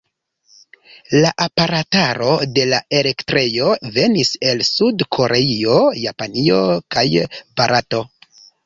[1.25, 3.69] La aparataro de la elektrejo
[4.01, 6.63] venis el Sud-Koreio, Japanio
[6.97, 7.09] kaj
[7.41, 8.07] Barato.